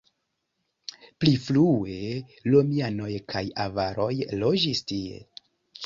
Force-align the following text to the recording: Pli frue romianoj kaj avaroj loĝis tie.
Pli 1.23 1.33
frue 1.43 1.99
romianoj 2.55 3.13
kaj 3.35 3.47
avaroj 3.69 4.13
loĝis 4.45 4.87
tie. 4.93 5.27